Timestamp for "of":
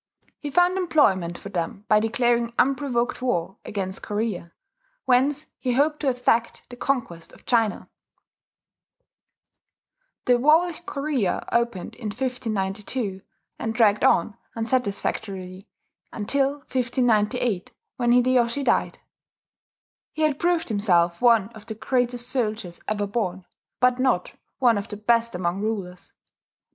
7.33-7.45, 21.49-21.67, 24.79-24.87